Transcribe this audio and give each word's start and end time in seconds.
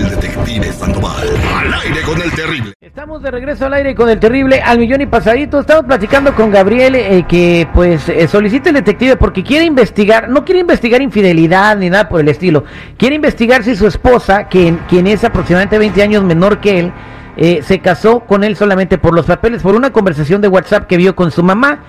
el 0.00 0.10
detective 0.10 0.72
Sandoval. 0.72 1.28
Al 1.54 1.74
aire 1.74 2.02
con 2.02 2.20
el 2.22 2.30
terrible. 2.32 2.72
Estamos 2.80 3.22
de 3.22 3.30
regreso 3.30 3.66
al 3.66 3.74
aire 3.74 3.94
con 3.94 4.08
el 4.08 4.18
terrible 4.18 4.60
al 4.60 4.78
millón 4.78 5.00
y 5.02 5.06
pasadito. 5.06 5.60
Estamos 5.60 5.84
platicando 5.84 6.34
con 6.34 6.50
Gabriel 6.50 6.94
eh, 6.94 7.24
que 7.28 7.68
pues 7.74 8.08
eh, 8.08 8.26
solicita 8.26 8.70
el 8.70 8.76
detective 8.76 9.16
porque 9.16 9.42
quiere 9.42 9.64
investigar, 9.64 10.28
no 10.28 10.44
quiere 10.44 10.60
investigar 10.60 11.02
infidelidad 11.02 11.76
ni 11.76 11.90
nada 11.90 12.08
por 12.08 12.20
el 12.20 12.28
estilo. 12.28 12.64
Quiere 12.96 13.16
investigar 13.16 13.62
si 13.62 13.76
su 13.76 13.86
esposa, 13.86 14.44
quien, 14.44 14.78
quien 14.88 15.06
es 15.06 15.22
aproximadamente 15.24 15.78
20 15.78 16.02
años 16.02 16.24
menor 16.24 16.60
que 16.60 16.80
él, 16.80 16.92
eh, 17.36 17.60
se 17.62 17.80
casó 17.80 18.20
con 18.20 18.42
él 18.42 18.56
solamente 18.56 18.98
por 18.98 19.14
los 19.14 19.26
papeles, 19.26 19.62
por 19.62 19.74
una 19.74 19.90
conversación 19.90 20.40
de 20.40 20.48
WhatsApp 20.48 20.86
que 20.86 20.96
vio 20.96 21.14
con 21.14 21.30
su 21.30 21.42
mamá. 21.42 21.80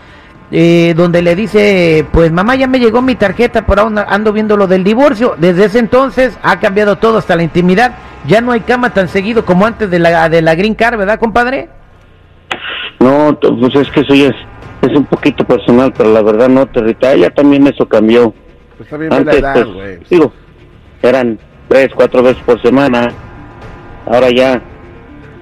eh, 0.51 0.93
donde 0.97 1.21
le 1.21 1.33
dice, 1.33 2.05
pues 2.11 2.31
mamá 2.31 2.55
ya 2.55 2.67
me 2.67 2.79
llegó 2.79 3.01
mi 3.01 3.15
tarjeta, 3.15 3.65
por 3.65 3.79
ahora 3.79 4.05
ando 4.09 4.33
viendo 4.33 4.57
lo 4.57 4.67
del 4.67 4.83
divorcio. 4.83 5.35
Desde 5.37 5.65
ese 5.65 5.79
entonces 5.79 6.37
ha 6.43 6.59
cambiado 6.59 6.97
todo, 6.97 7.17
hasta 7.17 7.35
la 7.37 7.43
intimidad. 7.43 7.95
Ya 8.27 8.39
no 8.41 8.51
hay 8.51 8.59
cama 8.61 8.91
tan 8.91 9.07
seguido 9.07 9.43
como 9.45 9.65
antes 9.65 9.89
de 9.89 9.99
la, 9.99 10.29
de 10.29 10.41
la 10.41 10.55
Green 10.55 10.75
Card, 10.75 10.97
¿verdad, 10.97 11.19
compadre? 11.19 11.69
No, 12.99 13.37
pues 13.39 13.75
es 13.75 13.89
que 13.91 14.01
eso 14.01 14.13
ya 14.13 14.27
es, 14.27 14.35
es 14.81 14.95
un 14.97 15.05
poquito 15.05 15.43
personal, 15.43 15.91
pero 15.97 16.13
la 16.13 16.21
verdad 16.21 16.47
no, 16.49 16.65
Territa, 16.67 17.15
ya 17.15 17.29
también 17.31 17.65
eso 17.67 17.87
cambió. 17.87 18.33
Pues 18.77 18.91
la 18.91 19.15
Antes, 19.17 19.35
edad, 19.39 19.53
pues, 19.73 20.09
digo, 20.09 20.31
eran 21.01 21.39
tres, 21.67 21.89
cuatro 21.95 22.21
veces 22.21 22.41
por 22.43 22.61
semana. 22.61 23.11
Ahora 24.05 24.29
ya, 24.29 24.61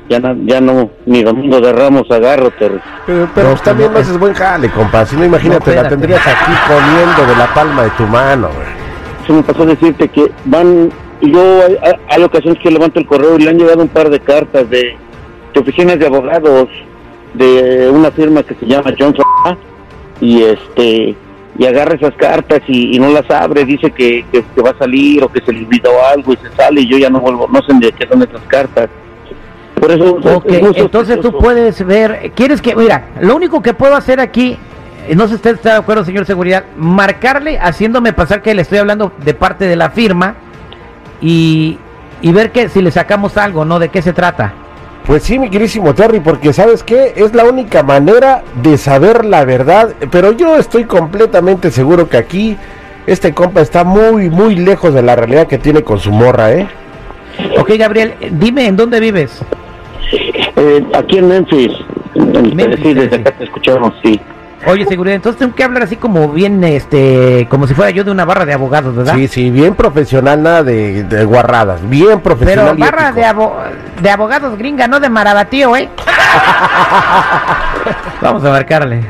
ya, 0.10 0.20
no- 0.20 0.36
ya 0.46 0.62
no, 0.62 0.90
ni 1.06 1.22
domingo 1.24 1.60
de 1.60 1.74
Ramos 1.74 2.10
agarro, 2.12 2.50
Terry. 2.52 2.80
Pero, 3.06 3.28
pero 3.36 3.48
No, 3.50 3.54
pues 3.56 3.64
también 3.64 3.90
no, 3.90 3.94
no 3.96 4.00
es- 4.00 4.08
haces 4.08 4.20
buen 4.20 4.34
jale, 4.34 4.70
compa. 4.70 5.06
Si 5.06 5.16
no, 5.18 5.26
imagínate, 5.26 5.76
No, 5.76 5.82
la 5.84 5.90
tendrías 5.90 6.26
aquí 6.26 6.52
poniendo 6.68 7.26
de 7.26 7.36
la 7.38 7.54
palma 7.54 7.84
de 7.84 7.90
tu 7.92 8.04
mano, 8.04 8.48
güey. 8.48 8.80
Se 9.28 9.34
me 9.34 9.44
pasó 9.44 9.66
decirte 9.66 10.08
que 10.08 10.32
van, 10.46 10.90
yo 11.22 11.62
hay, 11.66 11.78
hay- 12.10 12.24
ocasiones 12.24 12.60
que 12.62 12.72
levanto 12.72 13.00
el 13.00 13.06
correo 13.06 13.38
y 13.38 13.44
le 13.44 13.50
han 13.50 13.58
llegado 13.58 13.82
un 13.82 13.88
par 13.90 14.10
de 14.10 14.20
cartas 14.20 14.70
de, 14.70 14.96
de 15.54 15.60
oficinas 15.60 16.00
de 16.00 16.06
abogados 16.06 16.70
de 17.34 17.90
una 17.94 18.12
firma 18.12 18.44
que 18.44 18.56
se 18.56 18.66
llama 18.66 18.94
Johnson 18.98 19.26
y 20.22 20.44
este 20.44 21.16
y 21.58 21.66
agarra 21.66 21.96
esas 21.96 22.14
cartas 22.16 22.62
y, 22.68 22.96
y 22.96 23.00
no 23.00 23.10
las 23.10 23.30
abre, 23.30 23.66
dice 23.66 23.92
que, 23.92 24.24
que, 24.32 24.44
que 24.56 24.62
va 24.62 24.70
a 24.70 24.78
salir 24.78 25.22
o 25.24 25.28
que 25.30 25.42
se 25.42 25.52
le 25.52 25.66
olvidó 25.66 25.90
algo 26.06 26.32
y 26.32 26.38
se 26.38 26.50
sale 26.56 26.82
y 26.82 26.88
yo 26.88 26.98
ya 26.98 27.10
no 27.10 27.20
vuelvo, 27.20 27.50
no 27.52 27.62
sé 27.64 27.74
de 27.86 27.92
qué 27.92 28.08
son 28.08 28.22
esas 28.22 28.42
cartas. 28.48 28.90
Por 29.76 29.92
eso 29.92 30.14
Ok, 30.36 30.46
es 30.52 30.62
muy 30.62 30.72
entonces 30.76 31.20
tú 31.20 31.38
puedes 31.38 31.86
ver, 31.86 32.32
quieres 32.34 32.62
que, 32.62 32.76
mira, 32.76 33.10
lo 33.20 33.36
único 33.36 33.62
que 33.62 33.74
puedo 33.74 33.96
hacer 33.96 34.22
aquí, 34.22 34.58
eh, 35.08 35.16
no 35.16 35.24
sé 35.24 35.30
si 35.30 35.36
usted 35.36 35.56
está 35.56 35.72
de 35.74 35.80
acuerdo, 35.80 36.06
señor 36.06 36.26
seguridad, 36.26 36.64
marcarle 36.78 37.58
haciéndome 37.60 38.14
pasar 38.14 38.42
que 38.42 38.54
le 38.54 38.62
estoy 38.62 38.78
hablando 38.78 39.12
de 39.24 39.34
parte 39.34 39.66
de 39.66 39.76
la 39.76 39.90
firma 39.90 40.36
y, 41.22 41.78
y 42.22 42.32
ver 42.32 42.52
que 42.52 42.70
si 42.70 42.82
le 42.82 42.92
sacamos 42.92 43.38
algo, 43.38 43.66
¿no? 43.66 43.80
¿De 43.80 43.90
qué 43.90 44.02
se 44.02 44.14
trata? 44.14 44.54
Pues 45.06 45.24
sí, 45.24 45.40
mi 45.40 45.50
querísimo 45.50 45.94
Terry, 45.96 46.20
porque 46.20 46.54
¿sabes 46.54 46.84
qué? 46.84 47.14
Es 47.16 47.34
la 47.34 47.46
única 47.46 47.82
manera 47.84 48.44
de 48.62 48.78
saber 48.78 49.26
la 49.26 49.44
verdad. 49.44 49.94
Pero 50.12 50.34
yo 50.34 50.56
estoy 50.56 50.84
completamente 50.86 51.72
seguro 51.72 52.08
que 52.08 52.18
aquí 52.18 52.58
este 53.08 53.34
compa 53.34 53.62
está 53.62 53.84
muy, 53.84 54.30
muy 54.30 54.56
lejos 54.56 54.94
de 54.94 55.02
la 55.02 55.16
realidad 55.16 55.48
que 55.48 55.58
tiene 55.58 55.84
con 55.84 56.00
su 56.00 56.12
morra, 56.12 56.52
¿eh? 56.54 56.68
Ok, 57.60 57.72
Gabriel, 57.80 58.14
dime, 58.34 58.68
¿en 58.68 58.76
dónde 58.76 59.00
vives? 59.00 59.42
Eh, 60.56 60.86
aquí 60.94 61.18
en 61.18 61.28
Memphis, 61.28 61.72
en- 62.16 62.56
Memphis, 62.56 62.80
sí, 62.84 62.94
desde 62.94 63.16
acá 63.16 63.32
te 63.32 63.46
escuchamos, 63.46 63.94
sí. 64.04 64.20
Oye, 64.66 64.86
seguridad, 64.86 65.16
entonces 65.16 65.40
tengo 65.40 65.56
que 65.56 65.64
hablar 65.64 65.84
así 65.84 65.96
como 65.96 66.28
bien, 66.30 66.62
este, 66.64 67.48
como 67.50 67.66
si 67.66 67.74
fuera 67.74 67.92
yo 67.92 68.04
de 68.04 68.12
una 68.12 68.26
barra 68.26 68.46
de 68.46 68.54
abogados, 68.54 68.94
¿verdad? 68.96 69.16
Sí, 69.16 69.28
sí, 69.28 69.50
bien 69.50 69.74
profesional, 69.74 70.44
nada 70.44 70.64
de, 70.64 71.04
de 71.06 71.24
guarradas. 71.26 71.80
Bien 71.90 72.20
profesional. 72.20 72.76
Pero 72.76 72.78
y 72.78 72.82
barra 72.82 73.12
de, 73.14 73.24
abo- 73.26 73.56
de 74.02 74.10
abogados 74.12 74.58
gringa, 74.58 74.88
no 74.88 75.00
de 75.00 75.10
marabatío, 75.10 75.76
¿eh? 75.78 75.90
Vamos 78.22 78.44
a 78.44 78.50
marcarle. 78.50 79.06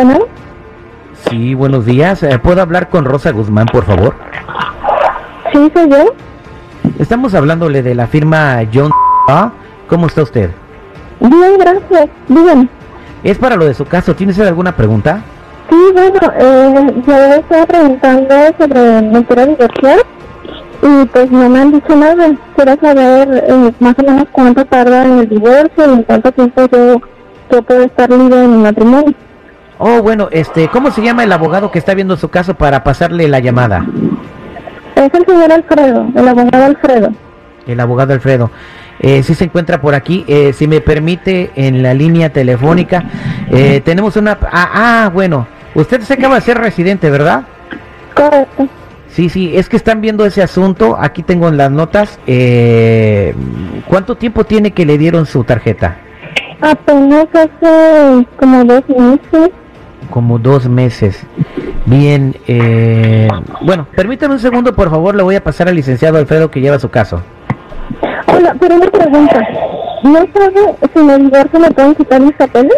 Bueno, 0.00 0.26
Sí, 1.28 1.54
buenos 1.54 1.84
días. 1.84 2.22
Eh, 2.22 2.38
¿Puedo 2.38 2.62
hablar 2.62 2.88
con 2.88 3.04
Rosa 3.04 3.32
Guzmán, 3.32 3.66
por 3.66 3.84
favor? 3.84 4.14
sí, 5.52 5.72
soy 5.74 5.90
yo. 5.90 6.14
Estamos 7.00 7.34
hablándole 7.34 7.82
de 7.82 7.96
la 7.96 8.06
firma 8.06 8.60
John. 8.72 8.92
¿Cómo 9.88 10.06
está 10.06 10.22
usted? 10.22 10.50
Bien, 11.18 11.58
gracias. 11.58 12.08
Dígame. 12.28 12.68
Es 13.24 13.38
para 13.38 13.56
lo 13.56 13.64
de 13.64 13.74
su 13.74 13.84
caso. 13.86 14.14
¿Tiene 14.14 14.30
usted 14.30 14.46
alguna 14.46 14.70
pregunta? 14.76 15.20
Sí, 15.68 15.76
bueno, 15.92 16.20
eh, 16.38 16.94
yo 17.04 17.14
estaba 17.34 17.66
preguntando 17.66 18.34
sobre 18.56 19.02
me 19.02 19.24
quiero 19.24 19.46
divorciar 19.46 19.98
y 20.80 21.06
pues 21.06 21.30
no 21.32 21.48
me 21.48 21.60
han 21.60 21.72
dicho 21.72 21.96
nada. 21.96 22.30
Quiero 22.54 22.76
saber 22.80 23.44
eh, 23.48 23.72
más 23.80 23.96
o 23.98 24.02
menos 24.04 24.28
cuánto 24.30 24.64
tarda 24.64 25.04
en 25.06 25.18
el 25.18 25.28
divorcio 25.28 25.86
y 25.88 25.92
en 25.92 26.02
cuánto 26.04 26.30
tiempo 26.30 26.66
yo, 26.70 27.00
yo 27.50 27.62
puedo 27.62 27.82
estar 27.82 28.08
libre 28.10 28.44
en 28.44 28.58
mi 28.58 28.62
matrimonio. 28.62 29.12
Oh, 29.78 30.02
bueno, 30.02 30.28
este, 30.32 30.68
¿cómo 30.68 30.90
se 30.90 31.02
llama 31.02 31.24
el 31.24 31.32
abogado 31.32 31.70
que 31.70 31.78
está 31.78 31.94
viendo 31.94 32.16
su 32.16 32.28
caso 32.28 32.54
para 32.54 32.82
pasarle 32.82 33.28
la 33.28 33.38
llamada? 33.38 33.86
Es 34.96 35.14
el 35.14 35.24
señor 35.24 35.52
Alfredo, 35.52 36.06
el 36.14 36.28
abogado 36.28 36.64
Alfredo. 36.64 37.12
El 37.66 37.80
abogado 37.80 38.12
Alfredo. 38.12 38.50
Eh, 39.00 39.22
si 39.22 39.34
se 39.34 39.44
encuentra 39.44 39.80
por 39.80 39.94
aquí, 39.94 40.24
eh, 40.26 40.52
si 40.52 40.66
me 40.66 40.80
permite, 40.80 41.52
en 41.54 41.82
la 41.82 41.94
línea 41.94 42.30
telefónica, 42.30 43.04
eh, 43.50 43.80
tenemos 43.84 44.16
una... 44.16 44.36
Ah, 44.50 44.70
ah, 44.72 45.10
bueno, 45.14 45.46
usted 45.74 46.00
se 46.00 46.14
acaba 46.14 46.34
de 46.34 46.40
ser 46.40 46.58
residente, 46.58 47.08
¿verdad? 47.08 47.44
Correcto. 48.14 48.66
Sí, 49.10 49.28
sí, 49.28 49.56
es 49.56 49.68
que 49.68 49.76
están 49.76 50.00
viendo 50.00 50.24
ese 50.24 50.42
asunto. 50.42 50.96
Aquí 50.98 51.22
tengo 51.22 51.48
en 51.48 51.56
las 51.56 51.70
notas. 51.70 52.18
Eh, 52.26 53.34
¿Cuánto 53.86 54.16
tiempo 54.16 54.44
tiene 54.44 54.72
que 54.72 54.84
le 54.84 54.98
dieron 54.98 55.26
su 55.26 55.44
tarjeta? 55.44 55.96
Apenas 56.60 57.26
hace 57.32 58.26
como 58.38 58.64
dos 58.64 58.82
meses. 58.88 59.50
Como 60.10 60.38
dos 60.38 60.68
meses. 60.68 61.26
Bien, 61.86 62.34
eh, 62.46 63.28
bueno, 63.62 63.86
permítame 63.94 64.34
un 64.34 64.40
segundo, 64.40 64.74
por 64.74 64.90
favor. 64.90 65.14
Le 65.14 65.22
voy 65.22 65.36
a 65.36 65.42
pasar 65.44 65.68
al 65.68 65.74
licenciado 65.74 66.18
Alfredo 66.18 66.50
que 66.50 66.60
lleva 66.60 66.78
su 66.78 66.88
caso. 66.88 67.22
Hola, 68.26 68.54
pero 68.58 68.76
una 68.76 68.86
pregunta. 68.90 69.46
¿No 70.02 70.18
sabe 70.32 70.76
si 70.94 71.02
me 71.02 71.18
divorcio 71.18 71.60
me 71.60 71.70
pueden 71.70 71.94
quitar 71.94 72.20
mis 72.20 72.34
papeles? 72.34 72.76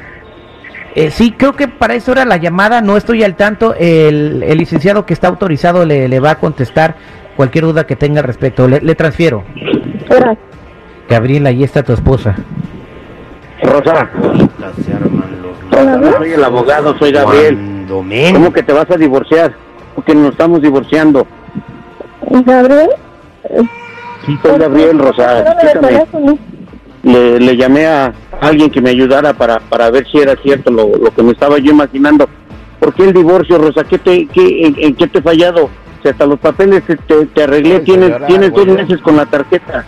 Eh, 0.95 1.11
sí, 1.11 1.33
creo 1.37 1.55
que 1.55 1.69
para 1.69 1.95
eso 1.95 2.13
era 2.13 2.25
la 2.25 2.37
llamada. 2.37 2.81
No 2.81 2.97
estoy 2.97 3.23
al 3.23 3.37
tanto. 3.37 3.75
El, 3.79 4.43
el 4.43 4.59
licenciado 4.59 5.07
que 5.07 5.15
está 5.15 5.29
autorizado 5.29 5.85
le, 5.85 6.09
le 6.09 6.21
va 6.21 6.33
a 6.33 6.39
contestar 6.39 6.97
cualquier 7.37 7.65
duda 7.65 7.87
que 7.87 7.97
tenga 7.97 8.21
al 8.21 8.27
respecto. 8.27 8.67
Le, 8.67 8.81
le 8.81 8.95
transfiero. 8.95 9.45
Gracias. 10.09 10.39
Gabriela, 11.09 11.51
ahí 11.51 11.63
está 11.65 11.83
tu 11.83 11.93
esposa. 11.93 12.37
Rosa, 13.63 14.09
Hola, 15.81 15.97
¿no? 15.97 16.13
soy 16.19 16.33
el 16.33 16.45
abogado, 16.45 16.99
soy 16.99 17.13
Gabriel. 17.13 17.87
¿Cómo 18.33 18.53
que 18.53 18.63
te 18.63 18.73
vas 18.73 18.91
a 18.91 18.97
divorciar? 18.97 19.53
Porque 19.95 20.15
nos 20.15 20.33
estamos 20.33 20.63
divorciando. 20.63 21.27
Gabriel. 22.45 22.91
Soy 24.43 24.59
Gabriel, 24.59 24.99
Rosa. 24.99 25.27
Número 25.39 25.45
de 25.45 25.51
Explícame. 25.63 25.89
teléfono. 25.89 26.39
Le, 27.03 27.41
le 27.41 27.57
llamé 27.57 27.87
a 27.87 28.13
alguien 28.41 28.71
que 28.71 28.81
me 28.81 28.91
ayudara 28.91 29.33
para, 29.33 29.59
para 29.59 29.91
ver 29.91 30.07
si 30.11 30.19
era 30.19 30.37
cierto 30.37 30.71
lo, 30.71 30.89
lo 30.97 31.11
que 31.11 31.23
me 31.23 31.33
estaba 31.33 31.59
yo 31.59 31.73
imaginando. 31.73 32.29
¿Por 32.79 32.95
qué 32.95 33.05
el 33.05 33.13
divorcio, 33.13 33.59
Rosa? 33.59 33.85
¿Qué 33.85 33.99
te, 33.99 34.27
qué, 34.27 34.67
en, 34.67 34.75
en 34.79 34.95
qué 34.95 35.07
te 35.07 35.19
he 35.19 35.23
fallado? 35.23 35.69
Si 36.03 36.09
hasta 36.09 36.27
los 36.27 36.39
papeles 36.39 36.83
te, 36.85 36.97
te, 36.97 37.27
te 37.27 37.43
arreglé, 37.43 37.81
tienes, 37.81 38.07
señora, 38.09 38.27
tienes 38.27 38.53
dos 38.53 38.67
meses 38.67 39.01
con 39.01 39.17
la 39.17 39.27
tarjeta. 39.27 39.85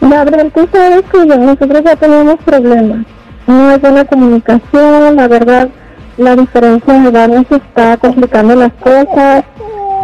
Gabriel, 0.00 0.50
tú 0.54 0.68
sabes 0.72 1.02
que 1.10 1.24
nosotros 1.26 1.82
ya 1.84 1.96
tenemos 1.96 2.36
problemas. 2.44 3.06
No 3.46 3.68
hay 3.68 3.78
buena 3.78 4.04
comunicación, 4.04 5.16
la 5.16 5.28
verdad, 5.28 5.68
la 6.16 6.36
diferencia 6.36 6.94
de 6.94 7.08
edad 7.08 7.28
nos 7.28 7.50
está 7.50 7.96
complicando 7.98 8.54
las 8.54 8.72
cosas. 8.74 9.44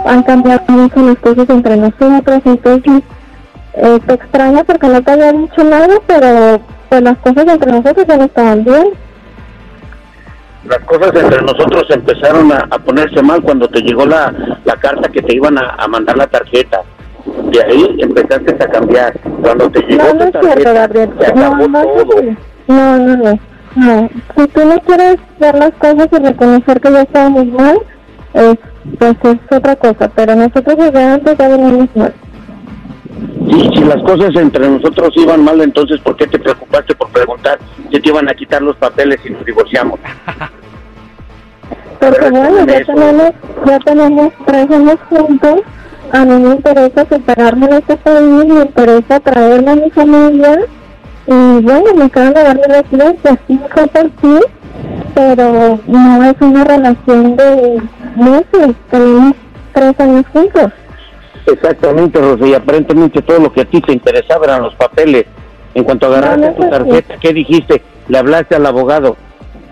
Han 0.06 0.22
cambiado 0.22 0.62
mucho 0.68 1.00
las 1.00 1.18
cosas 1.18 1.48
entre 1.50 1.76
nosotros, 1.76 2.40
entonces 2.44 3.02
eh, 3.74 3.98
te 4.06 4.14
extraña 4.14 4.64
porque 4.64 4.88
no 4.88 5.02
te 5.02 5.10
había 5.10 5.32
dicho 5.32 5.62
nada, 5.64 5.94
pero 6.06 6.60
pues 6.88 7.02
las 7.02 7.18
cosas 7.18 7.46
entre 7.46 7.72
nosotros 7.72 8.06
ya 8.06 8.16
no 8.16 8.24
estaban 8.24 8.64
bien. 8.64 8.88
Las 10.66 10.78
cosas 10.80 11.12
entre 11.14 11.40
nosotros 11.42 11.84
empezaron 11.90 12.52
a, 12.52 12.66
a 12.70 12.78
ponerse 12.78 13.22
mal 13.22 13.42
cuando 13.42 13.68
te 13.68 13.80
llegó 13.80 14.04
la, 14.06 14.32
la 14.64 14.76
carta 14.76 15.08
que 15.08 15.22
te 15.22 15.34
iban 15.34 15.56
a, 15.58 15.74
a 15.78 15.88
mandar 15.88 16.16
la 16.16 16.26
tarjeta. 16.26 16.82
De 17.50 17.62
ahí 17.62 17.96
empezaste 17.98 18.52
a 18.62 18.68
cambiar. 18.68 19.12
Cuando 19.42 19.70
te 19.70 19.80
llegó 19.82 20.04
No, 20.04 20.14
no 20.14 20.30
tu 20.30 20.38
cierto, 20.40 20.40
tarjeta, 20.48 20.72
Gabriel. 20.72 21.10
se 21.18 21.26
acabó 21.26 21.68
No, 21.68 21.82
todo. 21.82 22.22
No, 22.70 22.98
no, 22.98 23.16
no. 23.16 23.38
No, 23.76 24.10
si 24.36 24.48
tú 24.48 24.64
no 24.64 24.80
quieres 24.80 25.16
ver 25.38 25.54
las 25.54 25.70
cosas 25.72 26.08
y 26.12 26.16
reconocer 26.16 26.80
que 26.80 26.90
ya 26.90 27.02
estábamos 27.02 27.46
mal, 27.46 27.78
es, 28.34 28.56
pues 28.98 29.16
es 29.22 29.56
otra 29.56 29.76
cosa, 29.76 30.08
pero 30.14 30.34
nosotros 30.34 30.76
desde 30.76 31.04
antes 31.04 31.38
ya 31.38 31.48
venimos 31.48 31.88
mal. 31.94 32.12
Y 33.46 33.76
si 33.76 33.84
las 33.84 34.02
cosas 34.02 34.34
entre 34.34 34.68
nosotros 34.68 35.10
iban 35.16 35.44
mal, 35.44 35.60
entonces 35.60 36.00
¿por 36.00 36.16
qué 36.16 36.26
te 36.26 36.38
preocupaste 36.38 36.94
por 36.96 37.10
preguntar 37.10 37.58
si 37.90 38.00
te 38.00 38.08
iban 38.08 38.28
a 38.28 38.34
quitar 38.34 38.60
los 38.60 38.76
papeles 38.76 39.20
si 39.22 39.30
nos 39.30 39.44
divorciamos? 39.44 40.00
Porque 42.00 42.30
bueno, 42.30 42.66
ya 42.66 42.84
tenemos, 42.84 43.30
ya 43.66 43.78
tenemos 43.80 44.32
tres 44.46 44.70
años 44.70 44.98
juntos, 45.08 45.60
a 46.12 46.24
mí 46.24 46.42
me 46.42 46.54
interesa 46.54 47.04
separarme 47.04 47.68
de 47.68 47.78
este 47.78 47.96
país, 47.98 48.46
me 48.46 48.62
interesa 48.62 49.20
traerme 49.20 49.70
a 49.70 49.76
mi 49.76 49.90
familia, 49.90 50.60
y 51.26 51.32
bueno, 51.62 51.94
me 51.96 52.04
acaban 52.04 52.34
de 52.34 52.42
dar 52.42 52.56
mi 52.56 52.62
residencia, 52.74 53.38
sí 53.46 53.60
fue 53.72 53.86
por 53.86 54.10
sí, 54.20 54.40
pero 55.14 55.78
no 55.86 56.24
es 56.24 56.34
una 56.40 56.64
relación 56.64 57.36
de 57.36 57.82
meses, 58.16 58.76
tenemos 58.90 59.34
tres 59.72 60.00
años 60.00 60.24
juntos. 60.32 60.72
Exactamente, 61.46 62.20
Rosa, 62.20 62.46
y 62.46 62.54
aparentemente 62.54 63.22
todo 63.22 63.38
lo 63.40 63.52
que 63.52 63.62
a 63.62 63.64
ti 63.64 63.80
te 63.80 63.92
interesaba 63.92 64.44
eran 64.46 64.62
los 64.62 64.74
papeles. 64.74 65.24
En 65.74 65.84
cuanto 65.84 66.06
agarraste 66.06 66.40
No, 66.40 66.46
no 66.48 66.54
tu 66.54 66.62
así. 66.62 66.70
tarjeta, 66.70 67.14
¿qué 67.20 67.32
dijiste? 67.32 67.82
Le 68.08 68.18
hablaste 68.18 68.56
al 68.56 68.66
abogado. 68.66 69.16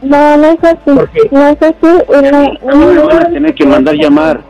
No, 0.00 0.36
no 0.36 0.46
es 0.46 0.62
así, 0.62 0.78
¿Por 0.84 1.08
qué? 1.10 1.20
no 1.32 1.48
es 1.48 1.60
así, 1.60 1.76
no, 1.82 2.76
Me 2.76 2.94
no, 2.94 3.06
van 3.06 3.26
a 3.26 3.30
tener 3.30 3.54
que 3.54 3.66
mandar 3.66 3.94
llamar 3.96 4.36
no. 4.36 4.42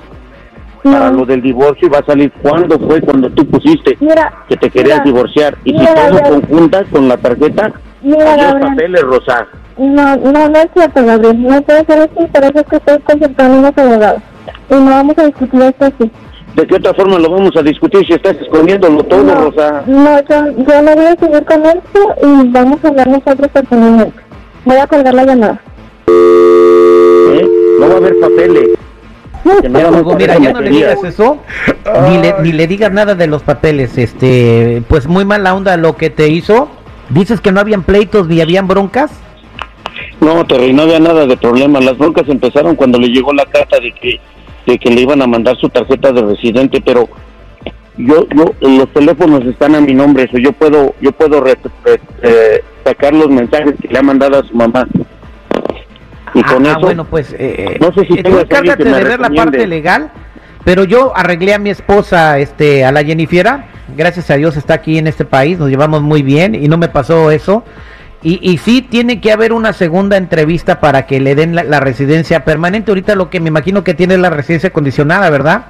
Lo 0.93 1.25
del 1.27 1.43
divorcio 1.43 1.89
y 1.89 1.91
va 1.91 1.99
a 1.99 2.05
salir 2.07 2.33
cuándo 2.43 2.79
fue 2.79 3.01
cuando 3.01 3.29
tú 3.31 3.47
pusiste 3.47 3.97
Mira, 4.01 4.33
que 4.49 4.57
te 4.57 4.71
querías 4.71 5.01
mira, 5.01 5.05
divorciar. 5.05 5.59
Y 5.65 5.73
si 5.73 5.79
mira, 5.79 5.95
todo 5.95 6.05
Gabriel. 6.17 6.41
conjunta 6.41 6.85
con 6.85 7.09
la 7.09 7.17
tarjeta, 7.17 7.73
Mira, 8.03 8.37
Gabriel. 8.37 8.69
papeles, 8.69 9.03
Rosa. 9.03 9.47
No, 9.77 10.17
no, 10.17 10.49
no 10.49 10.59
es 10.59 10.69
cierto, 10.75 11.05
Gabriel. 11.05 11.43
No 11.43 11.63
puede 11.63 11.85
ser 11.85 11.99
así, 12.01 12.27
por 12.33 12.45
eso 12.45 12.59
es 12.61 12.67
que 12.67 12.77
estoy 12.77 12.99
consultando 13.01 13.59
unos 13.59 13.79
abogados. 13.79 14.23
Y 14.71 14.75
no 14.75 14.91
vamos 14.91 15.19
a 15.19 15.27
discutir 15.27 15.63
esto 15.63 15.85
así. 15.85 16.11
¿De 16.57 16.67
qué 16.67 16.75
otra 16.75 16.95
forma 16.95 17.19
lo 17.19 17.31
vamos 17.31 17.57
a 17.57 17.63
discutir 17.63 18.05
si 18.07 18.15
estás 18.15 18.37
escondiéndolo 18.41 19.05
todo, 19.05 19.23
no, 19.23 19.35
Rosa? 19.35 19.83
no 19.87 20.19
yo, 20.23 20.65
yo 20.67 20.83
no 20.83 20.95
voy 20.95 21.05
a 21.07 21.17
seguir 21.17 21.45
con 21.45 21.65
esto 21.67 22.15
y 22.23 22.49
vamos 22.51 22.85
a 22.85 22.89
hablar 22.89 23.07
nosotros 23.07 23.49
personalmente. 23.53 24.21
Voy 24.65 24.77
a 24.77 24.87
colgar 24.87 25.15
la 25.15 25.25
llamada. 25.25 25.61
¿Eh? 26.09 27.49
No 27.79 27.89
va 27.89 27.95
a 27.95 27.97
haber 27.99 28.19
papeles. 28.21 28.71
Mira, 30.17 30.35
ya 30.39 30.53
no 30.53 30.61
le 30.61 30.71
digas 30.71 30.99
eso, 31.05 31.39
ni 32.09 32.19
le, 32.19 32.35
ni 32.43 32.53
le 32.53 32.67
digas 32.67 32.93
nada 32.93 33.15
de 33.15 33.27
los 33.27 33.43
papeles, 33.43 33.97
este, 33.99 34.83
pues 34.89 35.07
muy 35.07 35.25
mala 35.25 35.55
onda 35.55 35.77
lo 35.77 35.97
que 35.97 36.11
te 36.11 36.29
hizo. 36.29 36.69
Dices 37.11 37.41
que 37.41 37.53
no 37.53 37.61
habían 37.61 37.83
pleitos 37.85 38.29
ni 38.29 38.41
habían 38.41 38.69
broncas. 38.69 39.11
No, 40.21 40.45
Terry, 40.47 40.73
no 40.73 40.83
había 40.83 41.01
nada 41.01 41.27
de 41.27 41.37
problema. 41.37 41.81
Las 41.81 41.97
broncas 41.97 42.29
empezaron 42.29 42.77
cuando 42.77 42.99
le 42.99 43.09
llegó 43.09 43.33
la 43.33 43.47
carta 43.47 43.79
de 43.81 43.93
que 43.93 44.21
de 44.67 44.79
que 44.79 44.91
le 44.91 45.01
iban 45.01 45.23
a 45.23 45.27
mandar 45.27 45.57
su 45.57 45.69
tarjeta 45.71 46.13
de 46.13 46.21
residente, 46.21 46.83
pero 46.85 47.09
yo 47.97 48.27
yo 48.37 48.53
los 48.61 48.89
teléfonos 48.93 49.43
están 49.47 49.75
a 49.75 49.81
mi 49.81 49.95
nombre, 49.95 50.25
eso 50.25 50.37
yo 50.37 50.53
puedo 50.53 50.95
yo 51.01 51.11
puedo 51.13 51.41
re- 51.41 51.57
re- 51.85 52.01
eh, 52.23 52.61
sacar 52.85 53.15
los 53.15 53.29
mensajes 53.31 53.75
que 53.81 53.89
le 53.89 53.99
ha 53.99 54.03
mandado 54.03 54.39
a 54.39 54.43
su 54.45 54.55
mamá. 54.55 54.87
Y 56.35 56.41
ah, 56.41 56.47
con 56.53 56.67
ah, 56.67 56.71
eso 56.71 56.81
bueno, 56.81 57.05
pues 57.05 57.35
eh, 57.39 57.79
No 57.81 57.93
sé 57.93 58.07
si 58.07 58.19
eh, 58.19 58.23
tú 58.23 58.39
encárgate 58.39 58.85
de 58.85 59.05
ver 59.05 59.21
la 59.21 59.31
parte 59.31 59.67
legal, 59.67 60.11
pero 60.65 60.85
yo 60.85 61.17
arreglé 61.17 61.55
a 61.55 61.59
mi 61.59 61.71
esposa, 61.71 62.39
este, 62.39 62.85
a 62.85 62.93
la 62.93 63.05
Jennifiera, 63.05 63.67
gracias 63.97 64.31
a 64.31 64.37
Dios 64.37 64.57
está 64.57 64.75
aquí 64.75 64.99
en 64.99 65.07
este 65.07 65.25
país, 65.25 65.59
nos 65.59 65.71
llevamos 65.71 66.03
muy 66.03 66.23
bien 66.23 66.55
y 66.55 66.69
no 66.69 66.77
me 66.79 66.89
pasó 66.89 67.31
eso. 67.31 67.65
Y, 68.21 68.41
y 68.43 68.59
sí 68.59 68.83
tiene 68.83 69.21
que 69.21 69.31
haber 69.31 69.53
una 69.53 69.73
segunda 69.73 70.17
entrevista 70.17 70.81
para 70.81 71.07
que 71.07 71.21
le 71.21 71.37
den 71.37 71.55
la, 71.55 71.63
la 71.63 71.79
residencia 71.79 72.45
permanente. 72.45 72.91
Ahorita 72.91 73.15
lo 73.15 73.31
que 73.31 73.39
me 73.39 73.47
imagino 73.49 73.85
que 73.85 73.95
tiene 73.95 74.15
es 74.15 74.21
la 74.21 74.31
residencia 74.31 74.71
condicionada, 74.71 75.31
¿verdad? 75.31 75.67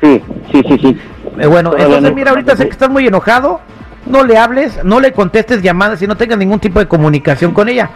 sí, 0.00 0.22
sí, 0.52 0.62
sí, 0.68 0.78
sí. 0.78 0.98
Eh, 1.38 1.46
bueno, 1.46 1.70
Todavía 1.70 1.96
entonces 1.96 2.10
no. 2.10 2.16
mira, 2.16 2.30
ahorita 2.30 2.56
sé 2.56 2.64
que 2.64 2.70
estás 2.70 2.88
muy 2.88 3.06
enojado, 3.06 3.60
no 4.06 4.24
le 4.24 4.38
hables, 4.38 4.82
no 4.84 5.00
le 5.00 5.12
contestes 5.12 5.62
llamadas 5.62 6.00
y 6.02 6.06
no 6.06 6.16
tengas 6.16 6.38
ningún 6.38 6.60
tipo 6.60 6.78
de 6.78 6.86
comunicación 6.86 7.52
con 7.52 7.68
ella. 7.68 7.90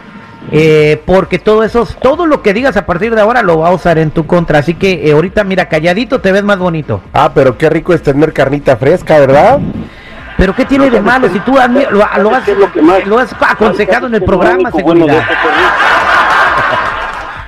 Eh, 0.51 1.01
porque 1.05 1.39
todo 1.39 1.63
eso, 1.63 1.87
todo 2.01 2.25
lo 2.25 2.41
que 2.41 2.53
digas 2.53 2.75
a 2.75 2.85
partir 2.85 3.13
de 3.15 3.21
ahora 3.21 3.41
lo 3.43 3.59
va 3.59 3.69
a 3.69 3.73
usar 3.73 3.97
en 3.99 4.11
tu 4.11 4.25
contra. 4.25 4.59
Así 4.59 4.73
que 4.73 5.07
eh, 5.07 5.11
ahorita 5.13 5.43
mira, 5.43 5.69
calladito 5.69 6.19
te 6.19 6.31
ves 6.31 6.43
más 6.43 6.57
bonito. 6.57 7.01
Ah, 7.13 7.31
pero 7.33 7.57
qué 7.57 7.69
rico 7.69 7.93
es 7.93 8.01
tener 8.01 8.33
carnita 8.33 8.75
fresca, 8.77 9.19
¿verdad? 9.19 9.59
Pero 10.37 10.55
¿qué 10.55 10.65
tiene 10.65 10.89
de 10.89 10.99
malo 10.99 11.29
si 11.29 11.39
tú 11.41 11.53
lo, 11.53 11.91
lo 12.23 12.35
has, 12.35 12.43
¿Qué 12.43 12.51
es 12.53 12.57
lo 12.57 12.71
que 12.71 12.81
más- 12.81 13.05
lo 13.05 13.19
has 13.19 13.33
aconsejado 13.39 14.07
en 14.07 14.15
el 14.15 14.23
programa, 14.23 14.71
seguridad? 14.71 15.23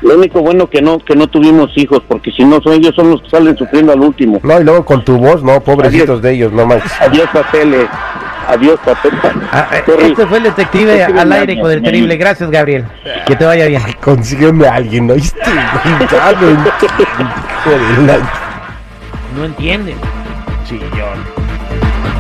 Lo 0.01 0.15
único 0.17 0.41
bueno 0.41 0.69
que 0.69 0.81
no 0.81 0.99
que 0.99 1.15
no 1.15 1.27
tuvimos 1.27 1.71
hijos, 1.77 2.01
porque 2.05 2.29
si 2.31 2.43
no 2.43 2.59
son 2.61 2.73
ellos 2.73 2.93
son 2.93 3.09
los 3.09 3.21
que 3.21 3.29
salen 3.29 3.55
sufriendo 3.57 3.93
al 3.93 4.01
último. 4.01 4.37
No, 4.43 4.59
y 4.59 4.63
luego 4.65 4.83
con 4.83 5.05
tu 5.05 5.17
voz, 5.17 5.41
no, 5.41 5.61
pobrecitos 5.61 6.09
Adiós. 6.09 6.21
de 6.21 6.31
ellos, 6.33 6.51
no 6.51 6.65
manches. 6.65 6.91
Adiós 6.99 7.29
papeles, 7.31 7.87
adiós 8.53 8.79
papeles. 8.85 9.19
Ah, 9.51 9.67
eh, 9.71 9.83
este 10.01 10.25
fue 10.27 10.37
el 10.37 10.43
detective 10.45 11.03
al 11.03 11.31
aire 11.31 11.59
con 11.59 11.71
el 11.71 11.81
terrible. 11.81 12.15
Gracias, 12.17 12.49
Gabriel. 12.49 12.85
Que 13.25 13.35
te 13.35 13.45
vaya 13.45 13.67
bien. 13.67 13.81
Consígueme 14.01 14.67
a 14.67 14.75
alguien, 14.75 15.07
¿no? 15.07 15.15
Ya 15.15 15.31
no 16.39 16.47
entiendo. 16.49 16.71
Hijo 16.81 17.69
de 17.69 18.07
la- 18.07 18.29
No 19.37 19.45
entienden. 19.45 19.95
Chillón. 20.65 21.32